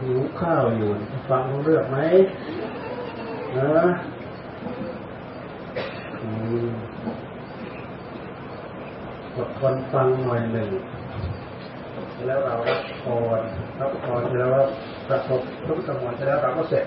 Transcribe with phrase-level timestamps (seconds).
[0.00, 0.90] หิวข้าวอยู่
[1.28, 1.98] ฟังรู้เรื่องไหม
[3.56, 3.86] นะ
[9.36, 10.70] อดทนฟังหน่อยหนึ่ง
[12.26, 13.04] แล้วเรารับพ
[13.38, 13.40] ร
[13.80, 14.56] รับพรแล้ว
[15.08, 16.86] ประสบทุกสมุนแล้วเราก็เสร็จ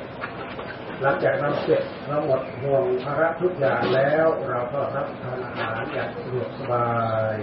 [1.01, 6.89] หลังจากเราเสร็จเราหมดห่วงภาระทุกอย่างแล้ว เราก็รับทานอาหารอย่างสะดวกสบา
[7.33, 7.35] ย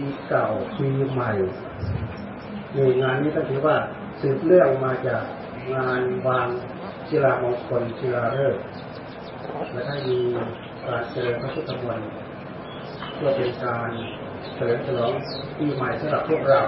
[0.00, 0.46] ปีเก่า
[0.78, 1.30] ปีใหม่
[2.74, 3.76] ในงานนี้ก็ถือว่า
[4.20, 5.22] สืบเรื่องมาจาก
[5.74, 6.48] งานวาง
[7.08, 8.62] ศิลามงคลศิลาฤกษ์
[9.72, 10.18] และได้มี
[10.86, 12.10] การเจริญพระพุทธมนต์
[13.14, 13.90] เพื่อเป็นการ
[14.54, 15.12] เฉลิมฉลอง
[15.58, 16.60] ปีใหม่สำหรับพวกเรา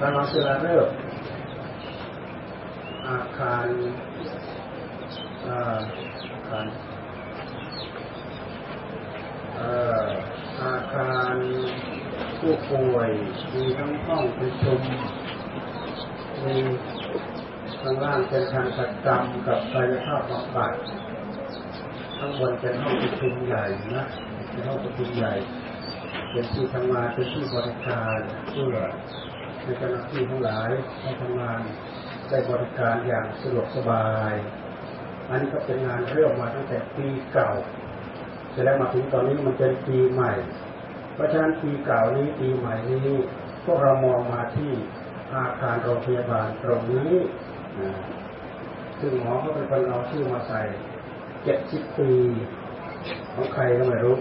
[0.00, 0.94] การวางศิลาฤกษ์
[3.08, 3.66] อาคาร
[5.46, 5.60] อา
[6.48, 6.66] คาร
[9.58, 9.60] อ
[10.62, 11.34] อาคาร
[12.38, 13.10] ผู้ป่วย
[13.54, 14.80] มีทั้งห้องประชุม
[16.44, 16.56] มี
[17.80, 20.72] ข้างล่างเป็นทางจัดกรรมกับกายภาพบำบัด
[22.18, 24.04] ข้างบนเป็นห้องประชุมใหญ่นะ
[24.50, 25.34] เป็นห้องประชุมใหญ่
[26.30, 28.18] เป็นที่ทำงานเป็นที่บริการ
[28.50, 28.76] เพื่อ
[29.62, 30.70] ในเจ้าหน้าที่ทั้งหลาย
[31.00, 31.60] ให้ทำงาน
[32.28, 34.34] ได้บริการอย่างสะดวกสบาย
[35.28, 37.50] อันนี้ก็เป็นงานเริ่มมาตั้งแต่ปีเก่า
[38.56, 40.32] เสร็จแล้วมาถึงตอนนี้มันเป็นปีใหม่
[41.14, 43.08] เพราะฉะนั้นปีเก่านี้ปีใหม่นี้
[43.64, 44.70] พวกเรามองมาที่
[45.32, 47.12] อาคารโรงพยาบาลตรงนี้
[49.00, 50.60] ซึ่งหมอเขาเป็นคนเอาชื่อมาใส่
[51.44, 52.10] เจ็ดสิบปี
[53.34, 54.16] ของใครก็ไม่รู้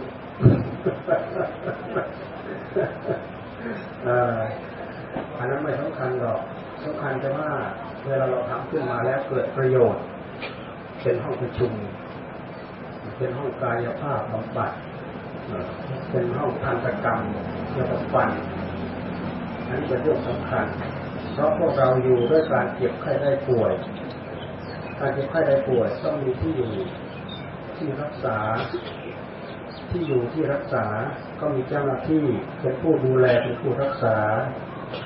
[5.37, 6.39] อันนั้นไม่สำคัญหรอก
[6.83, 7.49] สำคัญแต่ว่า
[8.05, 10.03] เวลาเราทำขึ้นมาแล้วเกิดประโยชน์
[11.01, 11.71] เป็นห้องประชุม
[13.17, 14.71] เป็นห้องกายภาพบำบัด
[16.09, 17.19] เป็นห้องทันตกรรม
[17.71, 18.29] เกี่ยวกับฟัน
[19.67, 20.65] อันนี้เป็นเรื่องสำคัญ
[21.33, 23.71] เพราะพวกเราอยู่ด้วยการเจ็บไข้ได้ป่วย
[24.99, 26.71] การเจ็บไข้ได้ป่วยต้องมีที่อยู่
[27.77, 28.37] ที่รักษา
[29.89, 30.85] ที่อยู่ที่รักษา
[31.39, 32.25] ก็มีเจ้าหน้าที่
[32.61, 34.17] เป็นผู้ดูแลเป็นผู้รักษา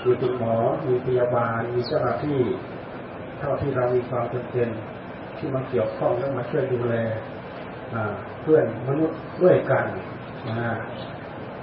[0.05, 0.55] มีคุณหมอ
[0.87, 2.41] มีพยาบาล มีเจ้าหน้าที่
[3.39, 4.69] เท่าที่เรามีความจำเป็น
[5.37, 6.95] ที่มาเกี่ยวข้องแล้วมาช่วยดูแล
[8.41, 9.85] เพื่อนมนุษย์ด้วยกัน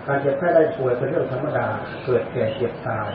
[0.07, 1.67] การเจ็บไข้ได้ป่วยเป็นเรื่องธรรมดา
[2.05, 3.11] เกิดแก่เจ็บตาย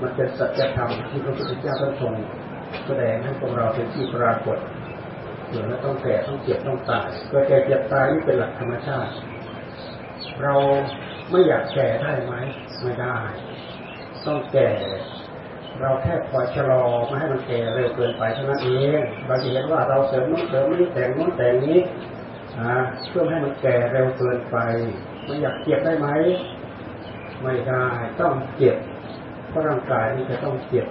[0.00, 2.14] มันเป็นสัจธรรมที่พระพุทธเจ้าท่านทรง
[2.86, 4.58] แสดงให้พวกเราเป็นที่ปรากฏ
[5.48, 9.12] เดี๋ยวต้องแก่ต้องเจ็บต้องตายเกิดแก่เจ็บตายนี่เป็นหลักธรรมชาติ
[10.42, 10.54] เรา
[11.30, 12.34] ไม่อยากแก่ได้ไหม
[12.82, 13.16] ไม่ได้
[14.26, 14.70] ต้องแก่
[15.80, 21.78] เราแค่คอยชะลอไม่ให้มันแก่เร็วเกินไปเท่านั้นเองเราจะเห็นว่าเราเสริมนู้นเสริมนี้แต่งนู้นแต่งนี้
[23.08, 24.56] เพื่อให้มันแก่เร็วเกินไป
[25.26, 26.08] มันอยากเจ็บได้ไหม
[27.42, 27.86] ไม่ได้
[28.20, 28.76] ต้องเจ็บ
[29.48, 30.86] เพราะร่างกายนี่จะต้องเจ็บ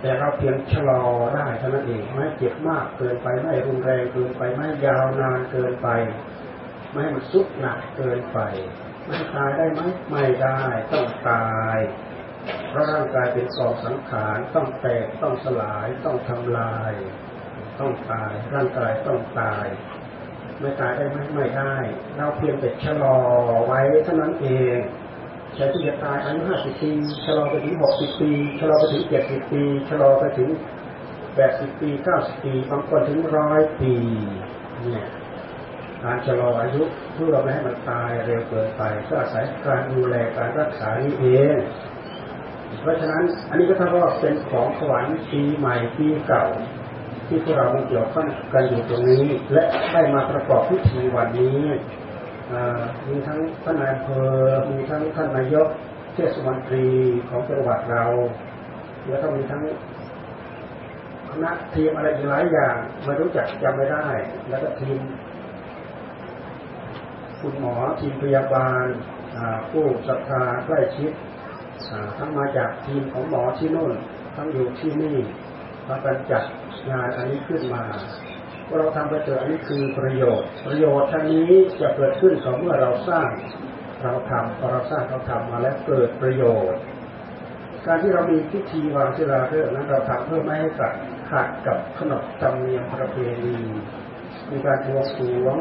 [0.00, 1.02] แต่เราเพียงชะลอ
[1.34, 5.88] ได้เท่านั้นเองไม่เจ็บมากเกินไปไม่รุนแรงเกินไปไม่ยาวนานเกินไป
[6.92, 8.38] ไม่มันสุดหนักเกินไป
[9.06, 10.60] ไม่ตายได้ไหมไม่ได้
[10.92, 11.78] ต้องตาย
[12.68, 16.92] เพราะร่างกายเป็นกองสังขารต้องแตกต้องสลายต้องทำลาย
[17.80, 19.66] ต้องตายร่างกายต้องตาย
[20.60, 21.74] ไม่ตายได้ไหมไม่ได้
[22.16, 23.16] เราเพียงแต่ชะลอ
[23.66, 24.76] ไว้เท่านั้นเอง
[25.54, 26.90] ใช้ที่จะตายอายุห้าสิบปี
[27.24, 30.50] ชะลอไปถึงหกสิบปีชะลอไปถึงเจ็ดสิบปีชะลอไปถึง
[31.34, 33.94] แปดสิบปีเก้าสิบปีบางคนถึงร้อยปี
[34.92, 35.08] เนี่ย
[36.04, 36.82] การชะลออายุ
[37.14, 41.56] เพื่อไม่ให้มันตายเร็วเกินไปก็อาศัยการดูแลการรักษานี้เอง
[42.80, 46.44] เพราะฉะนั้นอันนี้ก็ถ้าว่าเป็นของขวัญปีใหม่ปีเก่า
[47.30, 51.58] ที่พวกเรามาเกี่ยวข้องกันอยู่ตรงนี้ และได้มาประกอบพิธีวันนี้
[53.08, 54.30] มีทั้งท่านนายอำเภอ
[54.70, 55.68] มีทั้งท่านนายก
[56.14, 56.86] เทศมนตรี
[57.28, 58.04] ของจังหวัดเรา
[59.08, 59.62] แล้วก็มีทั้ง
[61.28, 64.08] คณะทีมอะไรหลายอย่างไม่รู้จักจำไม่ได้
[64.48, 64.98] แล้วก็ทีม
[67.40, 68.84] คุณหมอทีมพยาบาล
[69.70, 71.10] ผู้ศรัทธาใกล้ชิด
[72.18, 73.92] ทั้งมาจากทีมของหมอที่นู่น
[74.36, 75.16] ทั้งอยู่ที่นี่
[75.88, 76.44] มากันจัด
[76.90, 77.84] งานอันนี้ขึ้นมา
[78.78, 81.50] เราทำไปเถอะอันนี้คือประโยชน์ ประโยชน์ทั้งนี้
[81.80, 83.28] จะเกิดขึ้นต่อเมื่อเราสร้าง
[84.02, 86.80] เราทำพอเราสร้างเราทำมาแล้วเกิดประโยชน์
[87.86, 90.92] การที่เรามีพิธีวางศิลาฤกษ์นั้นเราทำเพื่อไม่ให้กัด
[91.30, 93.56] ขัดกับขนบธรรมเนียมประเพณี
[94.50, 95.56] มีการทวงสวง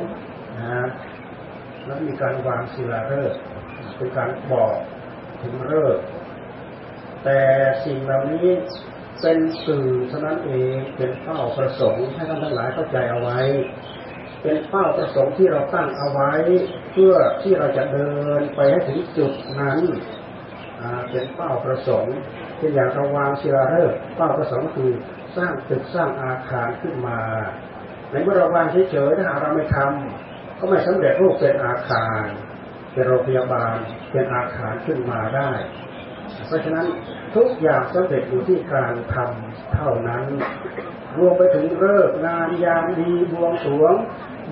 [0.57, 0.88] นะ
[1.85, 3.39] แล้วมีการวางศิลาฤกษ์
[3.97, 4.75] เป็นการบอก
[5.41, 5.97] ถึงเลิก
[7.23, 7.39] แต่
[7.85, 8.47] สิ่งเหล่านี้
[9.21, 13.39] เป็นสื่อเท่านั้นเองเป็นเป้าประสงค์ให้ท่านทั้งหลายเข้าใจเอาไว้
[14.42, 16.31] เป็นเป้าประสงค์ที่เราตั้งเอาไว้
[16.92, 19.80] เพื่อที่เราจะเดินไปให้ถึงจุดนั้น
[21.10, 22.18] เป็นเป้าประสงค์
[22.57, 24.92] เช่นอย่างเราวางศิลาฤกษ์เป้าประสงค์คือ
[25.38, 27.19] สร้างตึกสร้างอาคารขึ้นมา
[28.12, 32.24] ในเมื่อเราวางเฉยๆถ้าเราไม่ทำก็ไม่สำเร็จรูปเป็นอาคาร
[32.94, 33.75] เป็นโรงพยาบาล
[34.12, 35.51] เป็นอาคารขึ้นมาได้
[36.48, 36.88] เพราะฉะนั้น
[37.35, 40.25] ทุกอย่างสำเร็จอยู่ที่การทำเท่านั้น
[41.17, 43.95] รวมไปถึงเลิกงานยามดีบวงสรวง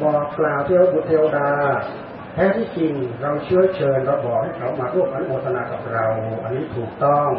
[0.02, 1.50] บอกกล่าวเทวบุตรเทวดา
[2.34, 6.06] แท้ที่จริงเราเชื้อเชิญเราบอกให้เขามาร่วมอนุโมทนากับเรา
[6.44, 7.30] อันนี้ถูกต้อง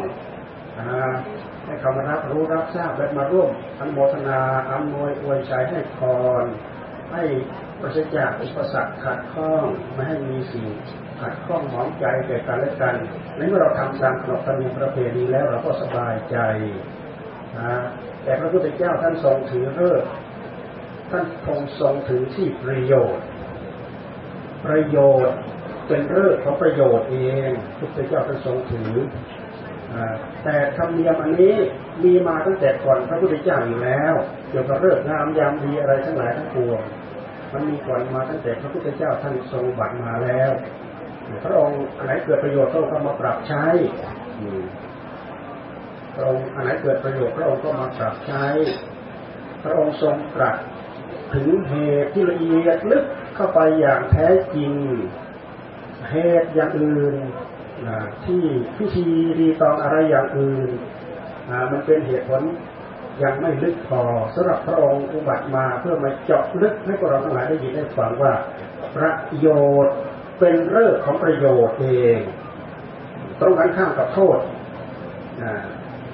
[1.65, 3.49] ให้เขามารับรู้รับทราบและมาร่วม
[3.79, 4.39] อนุโมทนา
[4.71, 5.99] อำนวยอวยชัยให้พ
[6.43, 6.45] ร
[7.11, 7.23] ให้
[7.81, 10.65] ประสิทธิจากอุปสรรคขัดข้องไม่ให้มีสิ่ง
[11.21, 12.95] ขัดข้องหมองใจแก่กันและกัน
[13.37, 16.37] ในเมื่อเราทำตามขนบธรรมเนียมประเพณีแล้วเราก็สบายใจ
[17.57, 17.79] นะ
[18.23, 20.03] แต่พระพุทธเจ้าท่านทรงถือเลิก
[21.11, 23.25] ท่านคงทรงถือที่ประโยชน์
[24.65, 24.97] ประโย
[25.27, 25.37] ชน์
[25.87, 27.17] เป็นเรื่องของประโยชน์เอ
[27.47, 27.49] ง
[27.79, 28.93] พุทธเจ้าท่านทรงถือ
[30.43, 31.55] แต่ธรรมเนียมอันนี้
[32.03, 34.13] มีมาตั้งแต่ก่อนพระพุทธเจ้าอยู่แล้ว
[34.49, 36.81] เกี่ยวกับเรื่องงามยามดีอะไรทั้งหลายทั้งปวง
[37.53, 40.51] มันมีก่อนมาตั้งแต่พระพุทธเจ้าท่านทรงบัตรมาแล้ว
[41.43, 43.65] พระองค์อันไหนเกิดประโยชน์พระองค์ก็มาปรับใช้
[46.15, 48.45] พระองค์อันไหนเกิดประโยชน์พระองค์ก็มาปรับใช้
[49.63, 50.55] พระองค์ทรงตรัส
[51.33, 53.05] ถึงเหตุที่ละเอียดลึก
[53.35, 54.71] เข้าไปอย่างแท้จริง
[56.11, 57.15] เหตุอย่างอื่น
[58.25, 58.43] ที่
[58.77, 59.07] พิธี
[59.39, 60.69] ดีตองอะไรอย่างอื่น
[61.71, 62.41] มันเป็นเหตุผล
[63.23, 64.01] ยังไม่ลึกพอ
[64.35, 68.33] สำหรับพระองค์อุบัติมาเพื่อมาเจาะลึกให้พวกเราทั้งหลายได้ยินได้ฟังว่า
[68.95, 69.47] ประโย
[69.85, 69.95] ชน์
[70.39, 71.87] เป็นเรื่องของประโยชน์เอ
[72.17, 72.19] ง
[73.39, 74.39] ตรงกันข้ามกับโทษ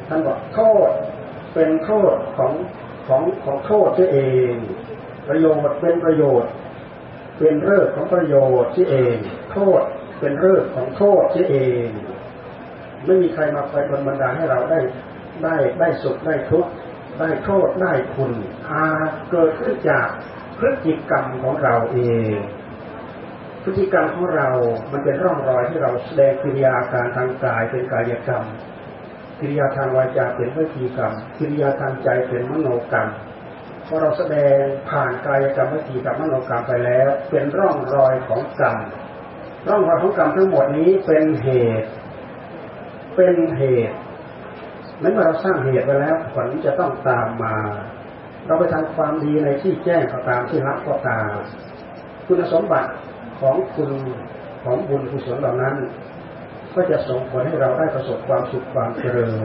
[0.07, 0.89] ท่านบอกโทษ
[1.53, 2.51] เป็นโทษของ
[3.07, 4.19] ของของโทษที่เอ
[4.51, 4.53] ง
[5.27, 6.51] ประโยชน์เป็นประโยชน์
[7.39, 9.15] เป็นเรื่องของประโยชน์ที่เอง
[9.51, 9.81] โทษ
[10.19, 11.87] เป็นเรื่องของโทษที่เอง
[13.05, 14.79] ไม่มีใครมาคอยบันดาลให้เราได้
[15.43, 16.71] ได้ได้สุขได้ทุกข์
[17.19, 18.31] ได้โทษได้คุณ
[18.69, 18.83] อา
[19.31, 20.07] เกิดขึ้นจาก
[20.57, 21.99] พฤติกรรมของเราเอ
[22.31, 22.35] ง
[23.63, 24.49] พฤติกรรมของเรา
[24.91, 28.43] มันเป็นร่องรอยที่เราแสดงกิริยาการทางกายเป็นกายกรรม
[29.39, 33.09] กิริยาทางวาจาเป็นวิธีกรรม กิริยาทางใจเป็นมโนกรรม
[33.87, 34.57] พอเราแสดง
[34.89, 38.77] ผ่านกายกรรมวิธีกรรมมโนกรรมไปแล้ว เป็นร่องรอยของกรรม
[39.67, 41.49] ร่องรอยของกรรมทั้งหมดนี้เป็นเห
[41.81, 41.89] ตุ
[43.15, 43.97] เป็นเหตุ
[45.01, 47.55] นั้นเมื่อเราสร้างเหตุไว้แล้วผลจะต้องตามมา
[48.45, 51.29] เราไปทำความดีในที่แจ้งก็ตามที่รับก็ตาม
[52.25, 52.91] คุณสมบัติ
[53.39, 53.89] ของคุณ
[54.63, 55.75] ของบุญกุศลเหล่านั้น
[56.75, 59.39] ก็จะส่งผลให้เราได้ประสบความสุขความเจริญ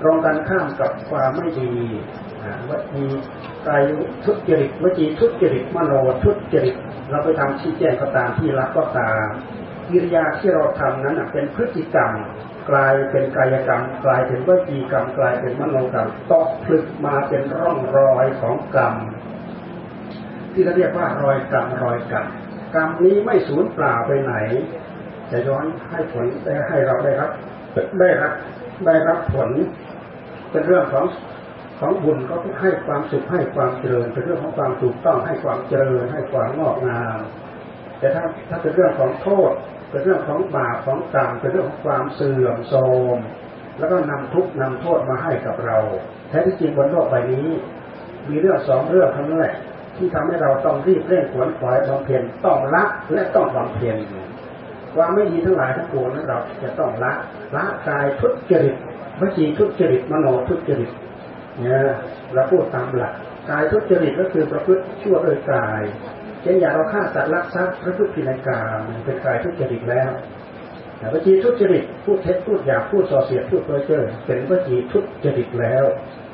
[0.00, 1.72] ตรงกันข้ามกับความไม่ดี
[2.68, 3.04] วัจี
[3.66, 3.82] กาย
[4.24, 5.92] ทุจริตวจีทุจริตมโน
[6.24, 6.76] ทุจริต
[7.10, 9.24] เราไปทำที่แจ้งก็ตามที่รับก็ตาม
[9.88, 12.10] กิริยาที่เราทำนั้นเป็นพฤติกรรม
[12.70, 18.94] กลายเป็นกายกรรม กลายเป็นวิจีกรรม กลายเป็นมโนกรรมตกผลึกมาเป็นร่องรอยของกรรม
[20.52, 22.26] ที่เราเรียกว่ารอยกรรมรอยกรรม
[22.74, 24.34] กรรมนี้ไม่สูญเปล่าไปไหน
[25.30, 27.30] จะย้อนให้ผลได้ให้เราได้รับ
[28.00, 28.32] ได้รับ
[28.86, 29.50] ได้รับผล
[30.50, 31.06] เป็นเรื่องของ
[31.80, 37.18] ของบุญก็ให้ความสุขให้ความเจริญ เป็นเรื่องของความถูกต้องให้ความเจริญให้ความงอกงาม
[37.98, 39.52] แต่ถ้าถ้าเป็นเรื่องของโทษ
[39.94, 42.80] เป็นเรื่องของบาปของกรรมเป็นเรื่องของความเสื่อมโทร
[43.16, 43.18] ม
[43.78, 45.78] แล้วก็นำทุกข์นำโทษมาให้กับเรา
[46.28, 47.48] แท้ที่จริงบนโลกใบนี้
[48.28, 49.54] มีเรื่องสองเรื่องทั้งนั้นแหละ
[49.96, 53.96] ที่ทำให้เราต้องรีบเร่งขวนขวายบำเพ็ญต้องละและต้องบำเพ็ญ
[54.94, 57.12] ความไม่ดีทั้งหลายทั้งปวงนั้นเราจะต้องละ
[57.56, 58.76] ละกายทุจริต
[59.20, 60.90] วจีทุจริตมโนทุจริต
[61.60, 61.80] เนี่ย
[62.34, 63.14] เราพูดตามหลัก
[63.50, 65.82] กายทุจริตก็คือประพฤติชั่วโดยกาย
[66.44, 68.60] เช่นอย่างเราฆ่าสัตว์ลักทรัพย์พระพุทธินกา
[69.04, 70.10] เป็นกายทุจริตแล้ว
[70.98, 75.84] แต่วจีทุจริตพูดเท็จพูดหยาบพูดส่อเสียดพูดเพ้อเจ้อเป็นวจีทุจริตแล้ว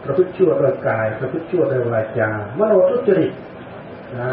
[0.05, 3.33] ประพฤติชั่วโดยกายประพฤติชั่วโดยวาจามโนทุจริต
[4.19, 4.33] นะ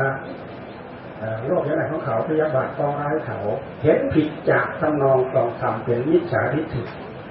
[1.48, 3.38] โลกยังไงของเขาพยาบาทกองร้ายเขา
[3.84, 6.82] เห็นผิดจากทำนองกองธรรมเป็นมิจฉาทิฏฐิ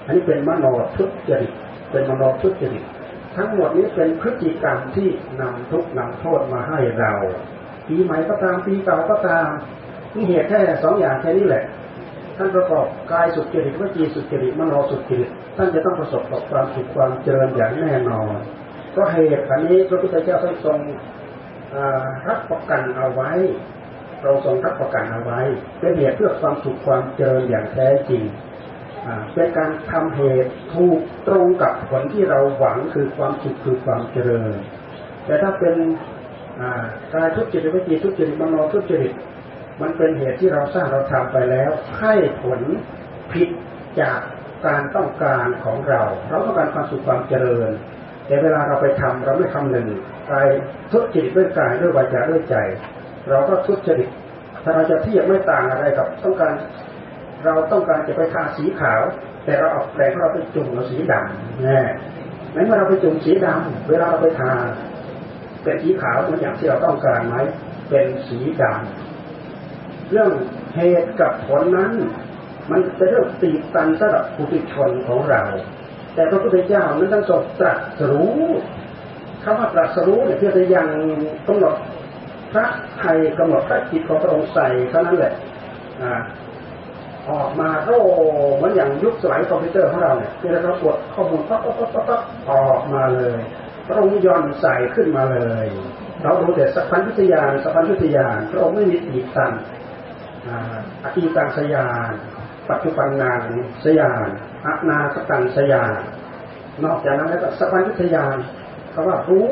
[0.05, 1.53] อันนี้เป็นมโนทุจริต
[1.91, 2.85] เป็นมโนทุจริต
[3.37, 5.09] ทั้งหมดนี้เป็นพฤติกรรมที่
[5.41, 7.12] นำทุกนำโทษมาให้เรา
[7.88, 9.49] ปีใหม่ก็ตามปีเก่าก็ตาม
[10.14, 11.64] นี่เหตุแค่สองอย่างแค่นี้แหละ
[12.37, 18.35] ท่านประกอบกายสุจริตวิจีสุจริตมโนสุจริตท่านจะต้องประสบกับความสุขความเจริญอย่างแน่นอน
[18.93, 20.78] เพราะเหตุอันนี้พระพุทธเจ้าท่านทรง
[22.28, 23.31] รับประกันเอาไว้
[24.23, 25.40] เราทรงรับประกันเอาไว้
[25.78, 28.23] เป็นเหตุเพื่อความสุขความเจริญอย่างแท้จริง
[29.35, 34.52] เป็นการทำเหตุถูกตรงกับผลที่เราหวังคือความสุขคือความเจริญ
[35.25, 35.75] แต่ถ้าเป็น
[37.14, 39.12] กายทุจริตวิจีทุจริตมโนทุจริต
[39.80, 41.70] มันเป็นเหตุที่เราสร้างเราทำไปแล้ว
[42.00, 42.60] ให้ผล
[43.32, 43.48] ผิด
[44.00, 44.18] จาก
[44.66, 47.70] การต้องการของเรา เราต้องการความสุขความเจริญ
[48.26, 49.88] แต่เวลาเราไปทำเราไม่คำนึง
[50.30, 50.48] กาย
[50.92, 52.56] ทุจริตด้วยกายด้วยวาจาด้วยใจ
[53.28, 54.08] เราก็ทุจริต
[54.62, 56.52] ถ้าเราจะเทียบไม่ต่างอะไรกับต้องการ
[57.44, 59.02] เราต้องการจะไปทาสีขาว
[59.44, 61.80] แต่เราเอาแปลงเราไปจุ่มเอาสีดำแน่
[62.52, 64.52] ไหนเมื่อเราไปจุ่มสีดำเวลาเราไปทา
[65.66, 67.37] เป็นสีขาวเหมือนอย่างที่เราต้องการไหม
[67.90, 70.30] เป็นสีดำเรื่อง
[70.75, 71.92] เหตุกับผลนั้น
[72.70, 75.42] มันเป็นเรื่องตีตันสำหรับปุถุชนของเรา
[76.14, 78.35] แต่พระพุทธเจ้านั้นท่านทรงตรัสรู้
[79.42, 80.88] คำว่าตรัสรู้เนี่ยเพื่อจะยัง
[81.49, 81.75] กำหนด
[82.52, 82.66] พระ
[82.99, 85.32] ไทยกำหนดพระจิตของพระองค์ใส่เท่านั้นแหละ
[87.30, 87.99] ออกมาโอ้
[88.56, 93.40] เหมือนอย่างยุคสมัยคอมพิวเตอร์ของเราเนี่ยที่เรากดข้อมูลปั๊บปั๊บปั๊บปั๊บออกมาเลย
[93.87, 95.66] พระองค์ย่อนใส่ขึ้นมาเลย
[96.23, 99.52] เราดูแต่สัพพัญญุตยานสัพพัญญุตยานพระองค์ไม่มีอีกตัน
[101.05, 102.12] อธิตังสยาน
[102.71, 103.40] ปัจจุบันนาง
[103.85, 104.28] สยาน
[104.66, 106.00] อนาคตังสยาน
[106.85, 108.37] นอกจากนั้นแล้วก็สัพพัญญุตยาน
[108.93, 109.50] คำว่ารู้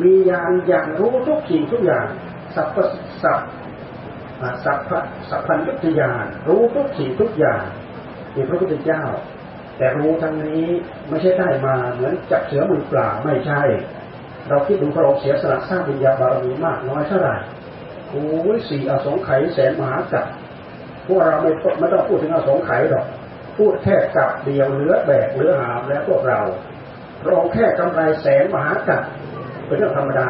[0.00, 2.06] มียานอย่างรู้ทุกสิ่งทุกอย่าง
[2.54, 2.76] สัพ
[3.22, 3.40] สัพ
[4.64, 4.90] สัพพ
[5.30, 7.62] สัพพัญญุตยานรู้ทุกสิ่งทุกอย่าง
[8.34, 9.02] มีพระพุทธเจ้า
[9.78, 10.64] แต่รู้ทั้งนี้
[11.08, 13.62] ไม่ใช่ได้มาเหมือนจับเสือมือเปล่าไม่ใช่
[14.48, 17.36] เราคิดดูพระองค์เสียสละสร้างวิญญาบารมีมากน้อยเท่าไหร่
[18.10, 18.24] โอ้
[18.56, 20.26] ยสี่อสงไขยแสนมหากัป
[21.06, 23.04] พวกเราไม่ไม่ต้องพูดถึงอสงไขยหรอก
[23.56, 26.40] พูดแค่กับเดียวเหลือแบกเหลือหามแล้วพวกเรา
[27.22, 29.02] พระองค์แค่กำไรแสนมหากัป
[29.66, 30.28] เป็นเรื่องธรรมดา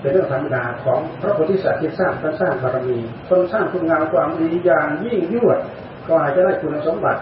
[0.00, 5.58] เป็นเรื่องธรรมดาของพระโพธิสัตว์ที่สร้างท่านสร้างบารมีคนสร้างคุณงามความดีอย่างยิ่งยวด
[6.06, 7.20] ก็อาจจะได้คุณสมบัติ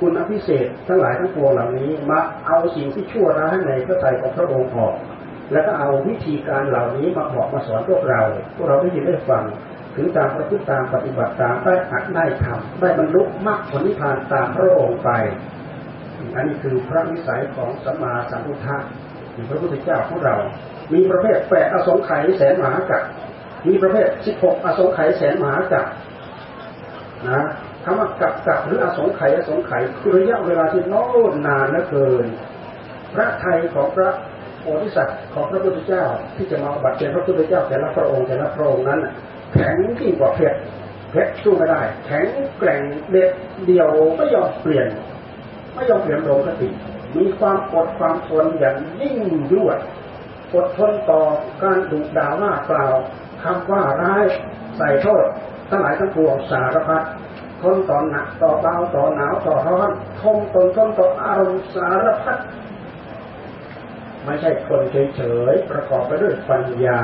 [0.00, 4.94] คุณอภิเศษทั้งหลายทั้งปวงเหล่านี้มาเอาสิ่งที่ชั่วร้ายในพระทัยของพระองค์ออก
[5.52, 8.22] แล้วก็เอาวิธีการเหล่านี้มาบอกมาสอนพวกเรา
[8.56, 9.44] พวกเราได้ยินได้ฟัง
[9.96, 15.10] ถึงตามประพฤติตามปฏิบัติตามได้อัดได้ทำได้บรรลุมรรคผลนิพพานตามพระองค์ไป
[16.34, 18.76] อันนี้คือพระนิสัยของสัมมาสัมพุทธะ
[19.50, 20.36] พระพุทธเจ้าของเรา
[20.92, 23.02] มีประเภทแปดอสงไขยแสนมหากัป
[23.68, 25.86] มีประเภทสิบหกอสงไขยแสนมหากัป
[27.30, 27.42] นะ
[27.84, 32.26] คำว่ากับกับหรืออสงไขยอสงไขยคือระยะเวลาที่น้นนานนักเกิน
[33.14, 34.10] พระไทยของพระ
[34.60, 36.04] โพธิสัตว์ของพระพุทธเจ้า
[36.36, 39.00] ที่จะมาบัติเป็นพระพุทธเจ้าแต่ละพระองค์แต่ละพระองค์นั้น
[39.54, 40.58] แข็งยิ่งกว่าเพชร
[41.10, 42.26] เพชรสู้ไม่ได้ แข็ง
[42.58, 43.30] แกร่งเด็ด
[43.66, 44.86] เดียวไม่ยอมเปลี่ยน
[45.74, 46.68] ไม่ยอมเปลี่ยนโลกติ
[47.16, 49.18] มีความอดความทนอย่างยิ่ง
[49.52, 49.78] ยวด
[50.54, 51.20] อดทนต่อ
[51.62, 52.94] การดุด่าว่าเปล่าว
[53.42, 54.24] คำว่าร้าย
[54.76, 55.24] ใส่โทษ
[55.70, 57.02] ทั้งหลายทั้งปวงสารพัด
[57.62, 59.90] ทนต่อหนักต่อเบาต่อหนาวต่อร้อน
[60.20, 62.38] ทนตนทนต่ออารมณ์สารพัด
[64.24, 64.80] ไม่ใช่คน
[65.16, 65.20] เฉ
[65.52, 67.02] ยๆประกอบไปด้วยปัญญา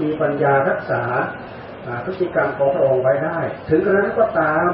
[0.00, 1.02] มีปัญญารักษา
[2.04, 4.70] พฤติกรรมของพระองค์ไว้ได้ ถึงกระนั้นก็ตาม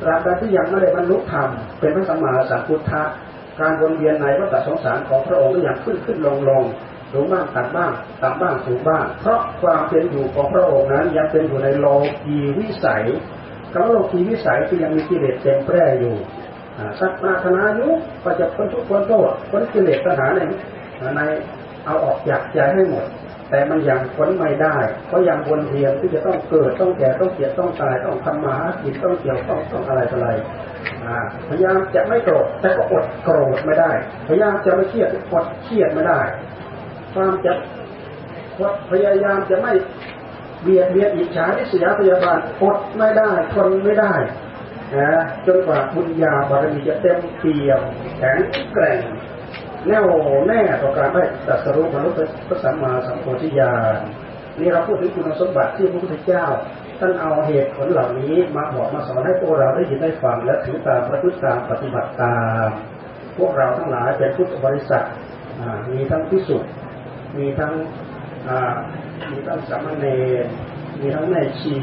[0.00, 1.48] ตราบใดที่ยังไม่ได้บรรลุธรรม
[1.80, 3.02] เป็นพระสัมมาสัมพุทธะ
[3.60, 6.62] การวนเวียนในวัฏสงสารของพระองค์ก็ยังขึ้นขึ้นลงลง
[7.12, 7.92] สูงบ้างต่ำบ้าง
[8.22, 11.86] ต่ำบ้างสูงบ้าง เพราะความเป็นอยู่ของพระองค์นั้นยังเป็นอยู่ในโล
[12.24, 13.04] กีวิสัย
[13.72, 16.14] คำว่าโลกีวิสัยที่ยังมีกิเลสเต็มแปร่อยู่
[17.00, 17.88] สักนาธนายุ
[18.24, 20.40] ก็จะพ้นทุกข์พ้นโทษพ้นกิเลสตัณหาใน
[21.16, 21.20] ใน
[21.84, 23.04] เอาออกจากใจให้หมด
[23.50, 24.76] แต่มันยังพ้นไม่ได้
[25.06, 30.28] เพราะยังวนเวียนที่จะต้องเกิดต้องแก่ต้องเจ็บต้องตายต้องทำมาหากินต้องเกี่ยวต้องต้องอะไรอะไร
[31.48, 33.90] พยายามจะไม่โกรธแต่ก็อดโกรธไม่ได้
[34.28, 36.20] พยายามจะไม่เครียดอดเครียดไม่ได้
[37.14, 37.52] ความจะ
[38.90, 39.72] พยายามจะไม่
[40.62, 44.14] เบียดเบียนอิจฉาทิษยาพยาบาลอดไม่ได้ทนไม่ได้
[44.96, 47.80] นะจนกว่าบุญญาบารมีจะเต็มเปี่ยม
[48.18, 48.38] แข็ง
[48.74, 49.00] แกร่ง
[49.86, 50.06] แน่ว
[50.48, 53.98] แน่ต่อการได้ตัดสรุปมนุษย์พระสัมมาสัมโพธิญาณ
[54.58, 56.44] นี่เราพูดถึงคุณสมบัติที่พระพุทธเจ้า
[56.98, 62.68] ท่านเอาเหตุผลเหล่านี้มาบอกมาสอนให้พวกเราได้ยินได้ฟังและถือตามประพฤติตามปฏิบัติตาม
[63.38, 65.04] พวกเราทั้งหลายเป็นพุทธบริษัท
[65.92, 66.70] มีทั้งพิสุทธิ์
[67.38, 67.72] มีทั้ง
[69.30, 70.06] มีทั้งสามเณ
[70.42, 70.46] ร
[71.00, 71.76] มีทั้งแม่ชี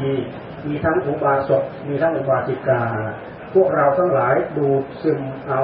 [0.66, 2.82] มีทั้งอุบาสกมีทั้งอุบาสิกา
[3.54, 5.62] พวกเราทั้งหลายดูดซึมเอา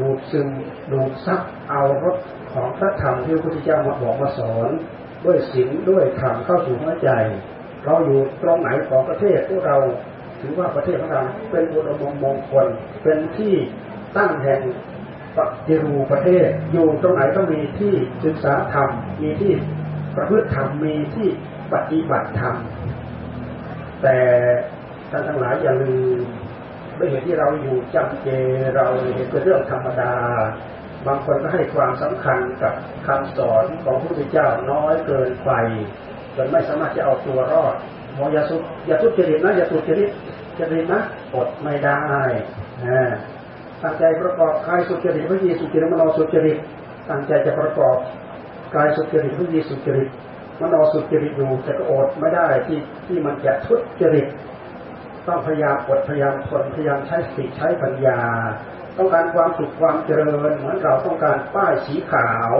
[0.00, 0.48] ดูดซึม
[0.92, 2.16] ดูดซับเอารส
[2.52, 4.70] ของพระธรรมที่พระพุทธเจ้ามาบอกมาสอน
[5.24, 7.10] ด้วยศีลด้วยธรรมเข้าสู่หัวใจ
[7.84, 9.78] เราอยู่ตรงไหนของประเทศพวกเรา
[10.40, 12.66] ถือว่าประเทศของเราเป็นบุญมงมงคล
[13.02, 13.54] เป็นที่
[14.16, 14.60] ตั้งแห่ง
[15.36, 18.88] ปฏิรูประเทศอยู่ตรงไหนก็มีที่ศึกษาธรรม
[19.22, 19.52] มีที่
[20.16, 21.28] ประพฤติธรรมมีที่
[21.72, 22.56] ปฏิบัติธรรม
[24.02, 24.18] แต่
[25.10, 26.18] ท่านทั้งหลายอย่าลืม
[26.98, 28.28] ด้วยเหตุที่เราอยู่จำเจ
[28.76, 30.14] เราเห็นเป็นเรื่องธรรมดา
[31.06, 32.74] บางคนก็ให้ความสำคัญกับ
[33.06, 35.50] คำสอนของพระพุทธเจ้าน้อยเกินไป
[36.36, 37.74] จนไม่สามารถจะเอาตัวรอด
[38.18, 38.56] มอยาสุ
[38.86, 40.10] อย่าทุจริตนะอย่าสุจริต
[40.58, 41.00] จริตนะ
[41.34, 41.98] อดไม่ได้
[43.82, 46.58] ตั้งใจประกอบกายสุจริตวิญญสุจริตมโนสุจริต
[47.10, 47.96] ตั้งใจจะประกอบ
[48.76, 50.08] กายสุจริตวิญญสุจริต
[50.60, 54.26] มโนอสุจริตอยู่แต่ก็อดไม่ได้ที่ที่มันจะทุจริต
[55.26, 58.20] ต้องพยายามอดพยายามทนพยายามใช้สติใช้ปัญญา
[58.96, 62.52] ต้องการความสุขความเจริญ เหมือนเราต้องการป้ายสีขาว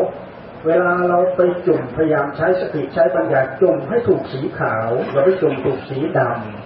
[0.67, 6.21] เวลาเราไปจุ่มพยายามใช้สติใช้ปัญญาจุ่มให้ถูกสีขาวเราไปจุ่มถูกสีด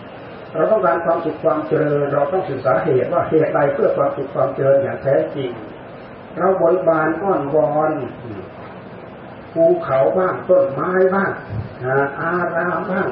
[0.05, 5.51] ำเราต้องการความสุขความเจริญ เราต้องศึกษาเหตุว่าเหตุใดเพื่อความสุขความเจริญอย่างแท้จริง
[6.39, 7.93] เราบริบาลอ้อนวอน
[9.53, 11.31] ภูเขาบ้างต้นไม้บ้าง
[12.21, 13.09] อารามบ้าง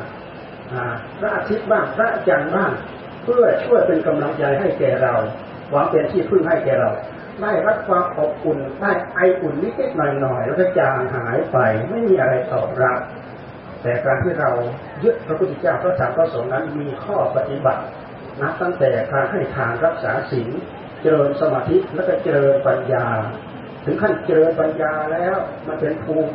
[1.18, 2.72] พระอาทิตย์บ้างพระจันทร์บ้าง
[3.22, 5.14] เพื่อช่วยเป็นกำลังใจให้แก่เรา
[5.70, 6.90] หวังเป็นที่พึ่งให้แก่เรา
[7.42, 11.58] ได้รับความอบอุ่นได้ไออุ่นนิดๆหน่อยๆแล้วก็จางหายไป
[11.90, 12.98] ไม่มีอะไรตอบรับ
[13.82, 14.50] แต่การที่เรา
[15.02, 17.82] ยึดพระพุทธเจ้าพระธรรมพระสงฆ์นั้นมีข้อปฏิบัติ
[18.40, 20.48] นับตั้งแต่การให้ทานรักษาศีล
[21.02, 23.06] เจริญสมาธิแล้วก็เจริญปัญญา
[23.86, 26.32] ถึงขั้นเจริญปัญญาแล้ว มันเป็นภูมิ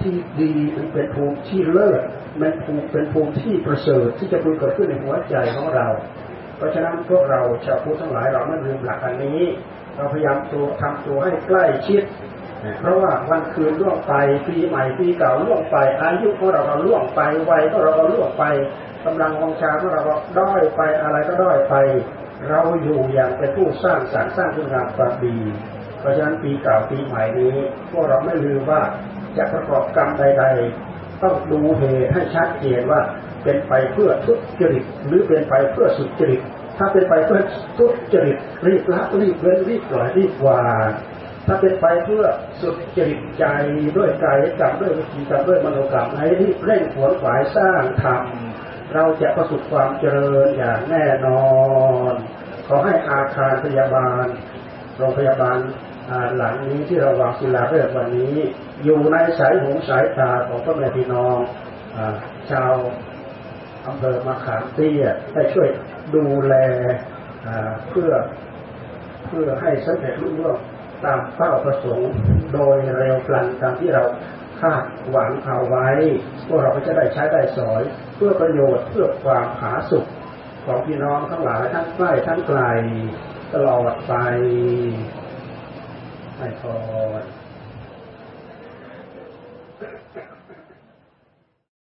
[0.00, 2.02] ที่ดีมันเป็นภูมิที่เลิศ
[2.40, 5.88] มันภูมิเป็นภูมิที่ประเสริฐที่จะพึงเกิดขึ้นในหัวใจของเรา
[6.56, 9.40] เพราะฉะนั้นพวกเราชาวพุทธทั้งหลายเราไม่ลืมหลักอันนี้
[9.96, 12.02] เราพยายามตัวทำตัวให้ใกล้ชิด
[12.80, 14.14] เพราะว่าวันคืนล่วงไป
[14.46, 18.44] ปีใหม่ปีเก่าล่วงไป อายุของเราเราล่วงไปวัยของเราเราล่วงไป
[19.04, 21.74] กำลังวังชาของเราเราด้อยไปอะไรก็ด้อยไป
[22.50, 25.36] เราอยู่อย่างเป็นผู้สร้างสรรค์สร้างคุณงามความดี
[26.04, 27.54] ราะฉะนั้นปีเก่าปีใหม่นี้
[27.90, 28.82] พวกเราไม่ลืมว่า
[29.36, 30.44] จะประกอบกรรมใด
[30.84, 33.00] ๆ ต้องดูเหตุให้ชัดเจนว่า
[33.44, 36.40] เป็นไปเพื่อทุจริตหรือเป็นไปเพื่อสุจริต
[36.78, 37.40] ถ้าเป็นไปเพื่อ
[37.78, 40.88] ทุจริตรีบละรีบเว้นรีบปล่อยรีบวาง
[41.46, 42.24] ถ้าเป็นไปเพื่อ
[42.60, 43.44] สุจริตใจ
[43.96, 48.22] ด้วยกายกรรมด้วยวิจีกรรมด้วยมโนกรรมให้รีบเร่งขวนขวายสร้างธรรม
[48.94, 51.44] เราจะประสบความเจริญอย่างแน่นอ
[52.10, 52.12] น
[52.66, 54.26] ขอให้อาคารพยาบาล
[54.96, 55.58] โรงพยาบาล
[56.36, 58.34] หลังนี้ที่เราวางศิลาฤกษ์วันนี้
[58.84, 61.36] อยู่ในสายหูสายตาของพ่อแม่พี่น้อง
[62.50, 62.72] ชาว
[63.86, 65.68] อำเภอมาขามเตี้ยได้ช่วย
[66.14, 66.54] ดูแล
[67.90, 68.12] เพื่อ
[69.28, 70.58] เพื่อให้สำเร็จรุ่งเรือง
[71.04, 72.10] ตามเป้าประสงค์
[72.52, 74.04] โดยเร็วพลันตามที่เรา
[74.60, 75.88] คาดหวังเอาไว้
[76.46, 77.82] พวกเราก็จะได้ใช้ได้สอย
[78.16, 80.06] เพื่อประโยชน์เพื่อความผาสุข
[80.64, 82.60] ของพี่น้องทั้งหลายทั้งใกล้ทั้งไกล
[83.54, 84.14] ตลอดไป
[86.44, 87.33] ให้พร